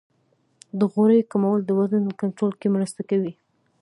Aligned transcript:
د 0.79 0.81
غوړیو 0.91 1.27
کمول 1.31 1.59
د 1.65 1.69
وزن 1.79 2.03
کنټرول 2.21 2.53
کې 2.61 2.67
مرسته 2.75 3.01
کوي. 3.09 3.33